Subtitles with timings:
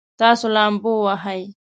[0.19, 1.41] تاسو لامبو وهئ؟